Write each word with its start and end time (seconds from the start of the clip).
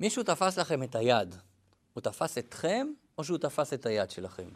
מישהו 0.00 0.22
תפס 0.22 0.58
לכם 0.58 0.82
את 0.82 0.94
היד. 0.94 1.34
הוא 1.94 2.00
תפס 2.00 2.38
אתכם, 2.38 2.86
או 3.18 3.24
שהוא 3.24 3.38
תפס 3.38 3.72
את 3.72 3.86
היד 3.86 4.10
שלכם? 4.10 4.48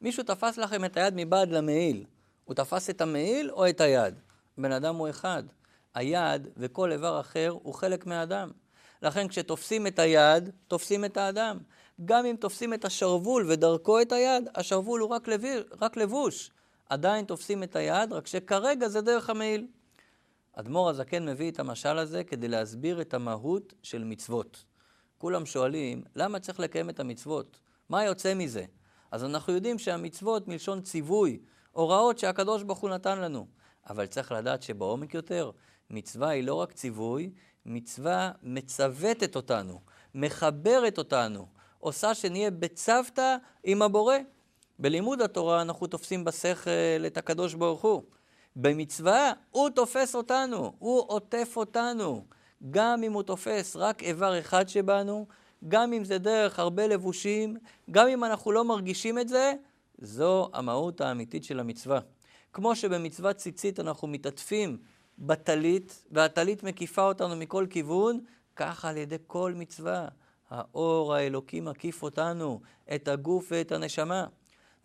מישהו 0.00 0.22
תפס 0.22 0.58
לכם 0.58 0.84
את 0.84 0.96
היד 0.96 1.14
מבעד 1.16 1.50
למעיל. 1.50 2.04
הוא 2.44 2.54
תפס 2.54 2.90
את 2.90 3.00
המעיל 3.00 3.50
או 3.50 3.68
את 3.68 3.80
היד? 3.80 4.14
בן 4.58 4.72
אדם 4.72 4.96
הוא 4.96 5.10
אחד. 5.10 5.42
היד 5.94 6.48
וכל 6.56 6.92
איבר 6.92 7.20
אחר 7.20 7.54
הוא 7.62 7.74
חלק 7.74 8.06
מהאדם. 8.06 8.50
לכן 9.02 9.28
כשתופסים 9.28 9.86
את 9.86 9.98
היד, 9.98 10.50
תופסים 10.68 11.04
את 11.04 11.16
האדם. 11.16 11.58
גם 12.04 12.26
אם 12.26 12.36
תופסים 12.40 12.74
את 12.74 12.84
השרוול 12.84 13.50
ודרכו 13.50 14.00
את 14.00 14.12
היד, 14.12 14.48
השרוול 14.54 15.00
הוא 15.00 15.10
רק, 15.10 15.28
לביר, 15.28 15.64
רק 15.80 15.96
לבוש. 15.96 16.50
עדיין 16.88 17.24
תופסים 17.24 17.62
את 17.62 17.76
היד, 17.76 18.12
רק 18.12 18.26
שכרגע 18.26 18.88
זה 18.88 19.00
דרך 19.00 19.30
המעיל. 19.30 19.66
אדמו"ר 20.58 20.90
הזקן 20.90 21.28
מביא 21.28 21.50
את 21.50 21.58
המשל 21.58 21.98
הזה 21.98 22.24
כדי 22.24 22.48
להסביר 22.48 23.00
את 23.00 23.14
המהות 23.14 23.74
של 23.82 24.04
מצוות. 24.04 24.64
כולם 25.18 25.46
שואלים, 25.46 26.02
למה 26.14 26.38
צריך 26.38 26.60
לקיים 26.60 26.90
את 26.90 27.00
המצוות? 27.00 27.58
מה 27.88 28.04
יוצא 28.04 28.34
מזה? 28.34 28.64
אז 29.10 29.24
אנחנו 29.24 29.52
יודעים 29.52 29.78
שהמצוות 29.78 30.48
מלשון 30.48 30.80
ציווי, 30.80 31.38
הוראות 31.72 32.18
שהקדוש 32.18 32.62
ברוך 32.62 32.78
הוא 32.78 32.90
נתן 32.90 33.18
לנו. 33.20 33.46
אבל 33.90 34.06
צריך 34.06 34.32
לדעת 34.32 34.62
שבעומק 34.62 35.14
יותר, 35.14 35.50
מצווה 35.90 36.28
היא 36.28 36.44
לא 36.44 36.54
רק 36.54 36.72
ציווי, 36.72 37.30
מצווה 37.66 38.30
מצוותת 38.42 39.36
אותנו, 39.36 39.80
מחברת 40.14 40.98
אותנו, 40.98 41.46
עושה 41.78 42.14
שנהיה 42.14 42.50
בצוותא 42.50 43.36
עם 43.64 43.82
הבורא. 43.82 44.16
בלימוד 44.78 45.22
התורה 45.22 45.62
אנחנו 45.62 45.86
תופסים 45.86 46.24
בשכל 46.24 47.06
את 47.06 47.16
הקדוש 47.16 47.54
ברוך 47.54 47.82
הוא. 47.82 48.02
במצווה 48.56 49.32
הוא 49.50 49.70
תופס 49.70 50.14
אותנו, 50.14 50.72
הוא 50.78 51.04
עוטף 51.06 51.52
אותנו. 51.56 52.24
גם 52.70 53.02
אם 53.02 53.12
הוא 53.12 53.22
תופס 53.22 53.76
רק 53.76 54.02
איבר 54.02 54.38
אחד 54.38 54.68
שבנו, 54.68 55.26
גם 55.68 55.92
אם 55.92 56.04
זה 56.04 56.18
דרך 56.18 56.58
הרבה 56.58 56.86
לבושים, 56.86 57.56
גם 57.90 58.08
אם 58.08 58.24
אנחנו 58.24 58.52
לא 58.52 58.64
מרגישים 58.64 59.18
את 59.18 59.28
זה, 59.28 59.52
זו 59.98 60.50
המהות 60.52 61.00
האמיתית 61.00 61.44
של 61.44 61.60
המצווה. 61.60 62.00
כמו 62.52 62.76
שבמצוות 62.76 63.36
ציצית 63.36 63.80
אנחנו 63.80 64.08
מתעטפים 64.08 64.78
בטלית, 65.18 66.04
והטלית 66.10 66.62
מקיפה 66.62 67.02
אותנו 67.02 67.36
מכל 67.36 67.66
כיוון, 67.70 68.20
ככה 68.56 68.88
על 68.88 68.96
ידי 68.96 69.16
כל 69.26 69.52
מצווה. 69.56 70.08
האור 70.50 71.14
האלוקי 71.14 71.60
מקיף 71.60 72.02
אותנו, 72.02 72.60
את 72.94 73.08
הגוף 73.08 73.46
ואת 73.50 73.72
הנשמה. 73.72 74.26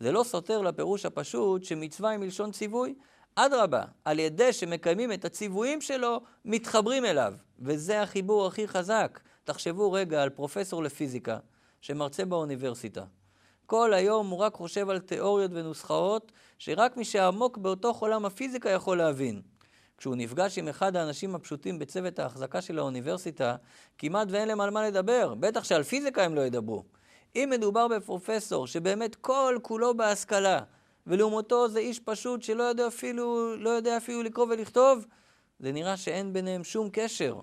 זה 0.00 0.12
לא 0.12 0.22
סותר 0.24 0.62
לפירוש 0.62 1.06
הפשוט 1.06 1.64
שמצווה 1.64 2.10
היא 2.10 2.18
מלשון 2.18 2.52
ציווי. 2.52 2.94
אדרבה, 3.34 3.82
על 4.04 4.18
ידי 4.18 4.52
שמקיימים 4.52 5.12
את 5.12 5.24
הציוויים 5.24 5.80
שלו, 5.80 6.20
מתחברים 6.44 7.04
אליו. 7.04 7.34
וזה 7.58 8.02
החיבור 8.02 8.46
הכי 8.46 8.68
חזק. 8.68 9.20
תחשבו 9.44 9.92
רגע 9.92 10.22
על 10.22 10.30
פרופסור 10.30 10.82
לפיזיקה, 10.82 11.38
שמרצה 11.80 12.24
באוניברסיטה. 12.24 13.04
כל 13.66 13.94
היום 13.94 14.30
הוא 14.30 14.38
רק 14.38 14.54
חושב 14.54 14.90
על 14.90 14.98
תיאוריות 14.98 15.50
ונוסחאות, 15.54 16.32
שרק 16.58 16.96
מי 16.96 17.04
שעמוק 17.04 17.58
באותו 17.58 17.92
עולם 18.00 18.24
הפיזיקה 18.24 18.70
יכול 18.70 18.98
להבין. 18.98 19.42
כשהוא 19.98 20.16
נפגש 20.16 20.58
עם 20.58 20.68
אחד 20.68 20.96
האנשים 20.96 21.34
הפשוטים 21.34 21.78
בצוות 21.78 22.18
ההחזקה 22.18 22.62
של 22.62 22.78
האוניברסיטה, 22.78 23.56
כמעט 23.98 24.28
ואין 24.30 24.48
להם 24.48 24.60
על 24.60 24.70
מה 24.70 24.86
לדבר, 24.88 25.34
בטח 25.34 25.64
שעל 25.64 25.82
פיזיקה 25.82 26.22
הם 26.22 26.34
לא 26.34 26.40
ידברו. 26.40 26.84
אם 27.36 27.48
מדובר 27.52 27.88
בפרופסור 27.88 28.66
שבאמת 28.66 29.14
כל 29.14 29.58
כולו 29.62 29.96
בהשכלה, 29.96 30.60
ולעומתו 31.06 31.68
זה 31.68 31.78
איש 31.78 32.00
פשוט 32.00 32.42
שלא 32.42 32.62
יודע 32.62 32.86
אפילו, 32.86 33.56
לא 33.56 33.70
יודע 33.70 33.96
אפילו 33.96 34.22
לקרוא 34.22 34.46
ולכתוב, 34.50 35.06
זה 35.58 35.72
נראה 35.72 35.96
שאין 35.96 36.32
ביניהם 36.32 36.64
שום 36.64 36.88
קשר. 36.92 37.40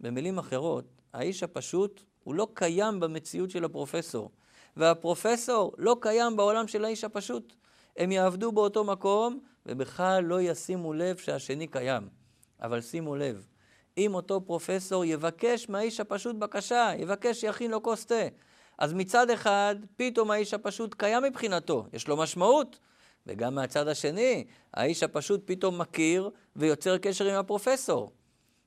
במילים 0.00 0.38
אחרות, 0.38 0.84
האיש 1.12 1.42
הפשוט 1.42 2.02
הוא 2.24 2.34
לא 2.34 2.48
קיים 2.54 3.00
במציאות 3.00 3.50
של 3.50 3.64
הפרופסור, 3.64 4.30
והפרופסור 4.76 5.72
לא 5.78 5.96
קיים 6.00 6.36
בעולם 6.36 6.68
של 6.68 6.84
האיש 6.84 7.04
הפשוט. 7.04 7.52
הם 7.96 8.12
יעבדו 8.12 8.52
באותו 8.52 8.84
מקום, 8.84 9.40
ובכלל 9.66 10.24
לא 10.24 10.40
ישימו 10.40 10.92
לב 10.92 11.16
שהשני 11.16 11.66
קיים. 11.66 12.08
אבל 12.62 12.80
שימו 12.80 13.16
לב, 13.16 13.46
אם 13.98 14.14
אותו 14.14 14.40
פרופסור 14.40 15.04
יבקש 15.04 15.68
מהאיש 15.68 16.00
הפשוט 16.00 16.36
בקשה, 16.36 16.92
יבקש 16.98 17.40
שיכין 17.40 17.70
לו 17.70 17.82
כוס 17.82 18.06
תה, 18.06 18.24
אז 18.82 18.92
מצד 18.92 19.30
אחד, 19.30 19.76
פתאום 19.96 20.30
האיש 20.30 20.54
הפשוט 20.54 20.94
קיים 20.94 21.22
מבחינתו, 21.22 21.86
יש 21.92 22.08
לו 22.08 22.16
משמעות. 22.16 22.78
וגם 23.26 23.54
מהצד 23.54 23.88
השני, 23.88 24.44
האיש 24.74 25.02
הפשוט 25.02 25.40
פתאום 25.44 25.78
מכיר 25.78 26.30
ויוצר 26.56 26.98
קשר 26.98 27.24
עם 27.24 27.34
הפרופסור. 27.34 28.12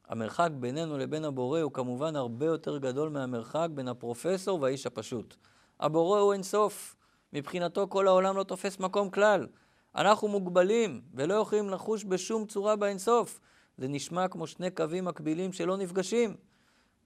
המרחק 0.10 0.50
בינינו 0.60 0.98
לבין 0.98 1.26
הבורא 1.26 1.60
הוא 1.60 1.72
כמובן 1.72 2.16
הרבה 2.16 2.46
יותר 2.46 2.78
גדול 2.78 3.10
מהמרחק 3.10 3.68
בין 3.74 3.88
הפרופסור 3.88 4.62
והאיש 4.62 4.86
הפשוט. 4.86 5.36
הבורא 5.80 6.20
הוא 6.20 6.34
אינסוף, 6.34 6.96
מבחינתו 7.34 7.88
כל 7.90 8.08
העולם 8.08 8.38
לא 8.38 8.44
תופס 8.44 8.80
מקום 8.80 9.10
כלל. 9.10 9.48
אנחנו 9.96 10.28
מוגבלים 10.28 11.02
ולא 11.14 11.34
יכולים 11.34 11.70
לחוש 11.70 12.06
בשום 12.06 12.46
צורה 12.46 12.76
באינסוף. 12.76 13.40
זה 13.78 13.88
נשמע 13.88 14.28
כמו 14.28 14.48
שני 14.48 14.72
קווים 14.72 15.06
מקבילים 15.06 15.54
שלא 15.54 15.78
נפגשים. 15.78 16.36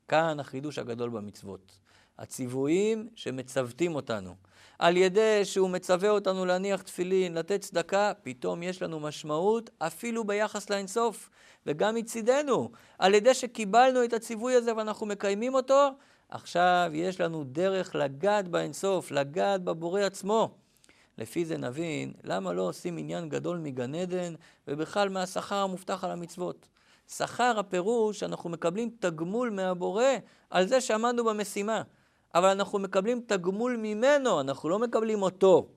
כאן 0.07 0.39
החידוש 0.39 0.79
הגדול 0.79 1.09
במצוות. 1.09 1.79
הציוויים 2.19 3.07
שמצוותים 3.16 3.96
אותנו. 3.96 4.35
על 4.80 4.97
ידי 4.97 5.46
שהוא 5.46 5.69
מצווה 5.69 6.09
אותנו 6.09 6.46
להניח 6.46 6.81
תפילין, 6.81 7.34
לתת 7.34 7.62
צדקה, 7.62 8.12
פתאום 8.24 8.63
יש 8.63 8.81
לנו 8.81 9.00
משמעות 9.00 9.69
אפילו 9.78 10.24
ביחס 10.24 10.69
לאינסוף, 10.69 11.30
וגם 11.66 11.96
מצידנו. 11.96 12.72
על 13.00 13.13
ידי 13.13 13.34
שקיבלנו 13.34 14.03
את 14.03 14.13
הציווי 14.13 14.56
הזה 14.56 14.75
ואנחנו 14.75 15.06
מקיימים 15.06 15.53
אותו, 15.53 15.90
עכשיו 16.30 16.91
יש 16.94 17.22
לנו 17.22 17.44
דרך 17.44 17.96
לגעת 17.96 18.47
באינסוף, 18.47 19.12
לגעת 19.12 19.63
בבורא 19.63 20.01
עצמו. 20.01 20.51
לפי 21.18 21.46
זה 21.46 21.57
נבין 21.57 22.13
למה 22.24 22.53
לא 22.53 22.62
עושים 22.62 22.97
עניין 22.97 23.30
גדול 23.30 23.57
מגן 23.57 23.96
עדן 23.96 24.34
ובכלל 24.68 25.09
מהשכר 25.09 25.56
המובטח 25.56 26.03
על 26.03 26.12
המצוות. 26.12 26.68
שכר 27.07 27.59
הפירוש 27.59 28.19
שאנחנו 28.19 28.50
מקבלים 28.50 28.90
תגמול 29.00 29.50
מהבורא 29.50 30.03
על 30.50 30.68
זה 30.68 30.81
שעמדנו 30.81 31.24
במשימה. 31.24 31.81
אבל 32.35 32.50
אנחנו 32.50 32.79
מקבלים 32.79 33.22
תגמול 33.28 33.78
ממנו, 33.78 34.41
אנחנו 34.41 34.69
לא 34.69 34.79
מקבלים 34.79 35.22
אותו. 35.22 35.67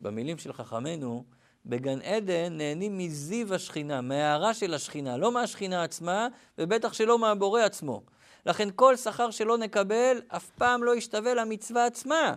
במילים 0.00 0.38
של 0.38 0.52
חכמינו, 0.52 1.24
בגן 1.66 2.00
עדן 2.00 2.56
נהנים 2.56 2.98
מזיו 2.98 3.54
השכינה, 3.54 4.00
מההערה 4.00 4.54
של 4.54 4.74
השכינה, 4.74 5.16
לא 5.16 5.32
מהשכינה 5.32 5.82
עצמה, 5.82 6.28
ובטח 6.58 6.92
שלא 6.92 7.18
מהבורא 7.18 7.60
עצמו. 7.60 8.02
לכן 8.46 8.68
כל 8.76 8.96
שכר 8.96 9.30
שלא 9.30 9.58
נקבל, 9.58 10.20
אף 10.28 10.50
פעם 10.50 10.84
לא 10.84 10.96
ישתווה 10.96 11.34
למצווה 11.34 11.86
עצמה, 11.86 12.34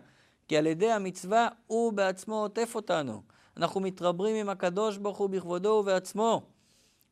כי 0.47 0.57
על 0.57 0.67
ידי 0.67 0.91
המצווה 0.91 1.47
הוא 1.67 1.93
בעצמו 1.93 2.41
עוטף 2.41 2.71
אותנו. 2.75 3.21
אנחנו 3.57 3.81
מתרברים 3.81 4.35
עם 4.35 4.49
הקדוש 4.49 4.97
ברוך 4.97 5.17
הוא 5.17 5.29
בכבודו 5.29 5.69
ובעצמו. 5.69 6.56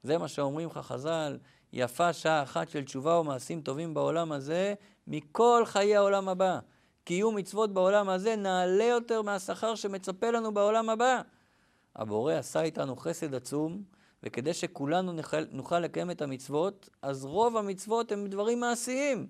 זה 0.05 0.17
מה 0.17 0.27
שאומרים 0.27 0.69
לך 0.69 0.77
חז"ל, 0.77 1.37
יפה 1.73 2.13
שעה 2.13 2.43
אחת 2.43 2.69
של 2.69 2.83
תשובה 2.83 3.19
ומעשים 3.19 3.61
טובים 3.61 3.93
בעולם 3.93 4.31
הזה, 4.31 4.73
מכל 5.07 5.63
חיי 5.65 5.95
העולם 5.95 6.29
הבא. 6.29 6.59
קיום 7.03 7.35
מצוות 7.35 7.73
בעולם 7.73 8.09
הזה 8.09 8.35
נעלה 8.35 8.83
יותר 8.83 9.21
מהשכר 9.21 9.75
שמצפה 9.75 10.31
לנו 10.31 10.53
בעולם 10.53 10.89
הבא. 10.89 11.21
הבורא 11.95 12.33
עשה 12.33 12.61
איתנו 12.61 12.95
חסד 12.95 13.35
עצום, 13.35 13.83
וכדי 14.23 14.53
שכולנו 14.53 15.13
נוכל, 15.13 15.45
נוכל 15.51 15.79
לקיים 15.79 16.11
את 16.11 16.21
המצוות, 16.21 16.89
אז 17.01 17.25
רוב 17.25 17.57
המצוות 17.57 18.11
הם 18.11 18.27
דברים 18.27 18.59
מעשיים. 18.59 19.27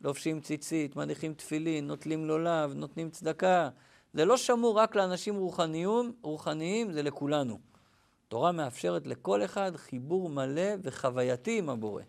לובשים 0.00 0.40
ציצית, 0.40 0.96
מניחים 0.96 1.34
תפילין, 1.34 1.86
נוטלים 1.86 2.24
לולב, 2.24 2.72
נותנים 2.74 3.10
צדקה. 3.10 3.68
זה 4.12 4.24
לא 4.24 4.36
שמור 4.36 4.78
רק 4.78 4.96
לאנשים 4.96 5.36
רוחניים, 5.36 6.12
רוחניים, 6.22 6.92
זה 6.92 7.02
לכולנו. 7.02 7.73
תורה 8.34 8.52
מאפשרת 8.52 9.06
לכל 9.06 9.44
אחד 9.44 9.76
חיבור 9.76 10.28
מלא 10.28 10.70
וחווייתי 10.82 11.58
עם 11.58 11.70
הבורא. 11.70 12.02